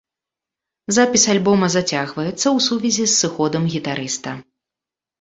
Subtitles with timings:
[0.97, 4.39] Запіс альбома зацягваецца ў сувязі з сыходам гітарыста.